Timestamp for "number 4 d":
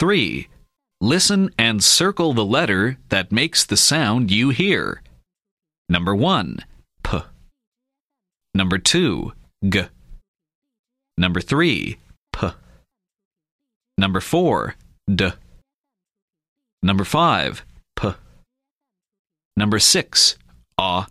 13.98-15.30